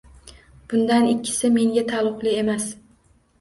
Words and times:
Bundan 0.71 1.05
ikkisi 1.09 1.51
menga 1.59 1.85
taalluqli 1.93 2.35
emas. 2.45 2.67